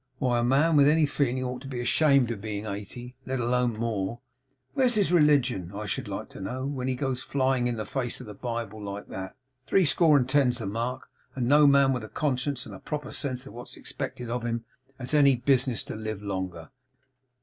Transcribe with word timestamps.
Why, 0.17 0.39
a 0.39 0.43
man 0.43 0.75
with 0.77 0.87
any 0.87 1.05
feeling 1.05 1.43
ought 1.43 1.61
to 1.61 1.67
be 1.67 1.79
ashamed 1.79 2.31
of 2.31 2.41
being 2.41 2.65
eighty, 2.65 3.13
let 3.27 3.39
alone 3.39 3.77
more. 3.77 4.19
Where's 4.73 4.95
his 4.95 5.11
religion, 5.11 5.71
I 5.75 5.85
should 5.85 6.07
like 6.07 6.27
to 6.29 6.41
know, 6.41 6.65
when 6.65 6.87
he 6.87 6.95
goes 6.95 7.21
flying 7.21 7.67
in 7.67 7.77
the 7.77 7.85
face 7.85 8.19
of 8.19 8.25
the 8.25 8.33
Bible 8.33 8.83
like 8.83 9.09
that? 9.09 9.35
Threescore 9.67 10.17
and 10.17 10.27
ten's 10.27 10.57
the 10.57 10.65
mark, 10.65 11.07
and 11.35 11.47
no 11.47 11.67
man 11.67 11.93
with 11.93 12.03
a 12.03 12.09
conscience, 12.09 12.65
and 12.65 12.73
a 12.73 12.79
proper 12.79 13.11
sense 13.11 13.45
of 13.45 13.53
what's 13.53 13.77
expected 13.77 14.27
of 14.27 14.43
him, 14.43 14.65
has 14.97 15.13
any 15.13 15.35
business 15.35 15.83
to 15.83 15.93
live 15.95 16.23
longer. 16.23 16.71